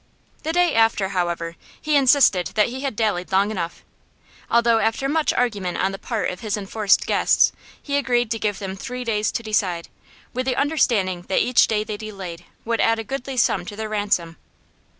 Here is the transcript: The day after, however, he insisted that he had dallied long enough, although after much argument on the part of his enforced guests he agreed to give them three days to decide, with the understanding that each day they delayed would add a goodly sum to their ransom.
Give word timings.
The 0.41 0.51
day 0.51 0.73
after, 0.73 1.09
however, 1.09 1.55
he 1.79 1.95
insisted 1.95 2.47
that 2.55 2.69
he 2.69 2.81
had 2.81 2.95
dallied 2.95 3.31
long 3.31 3.51
enough, 3.51 3.83
although 4.49 4.79
after 4.79 5.07
much 5.07 5.31
argument 5.31 5.77
on 5.77 5.91
the 5.91 5.99
part 5.99 6.31
of 6.31 6.39
his 6.39 6.57
enforced 6.57 7.05
guests 7.05 7.51
he 7.79 7.97
agreed 7.97 8.31
to 8.31 8.39
give 8.39 8.57
them 8.57 8.75
three 8.75 9.03
days 9.03 9.31
to 9.33 9.43
decide, 9.43 9.89
with 10.33 10.47
the 10.47 10.55
understanding 10.55 11.25
that 11.29 11.41
each 11.43 11.67
day 11.67 11.83
they 11.83 11.97
delayed 11.97 12.45
would 12.65 12.81
add 12.81 12.97
a 12.97 13.03
goodly 13.03 13.37
sum 13.37 13.63
to 13.65 13.75
their 13.75 13.89
ransom. 13.89 14.37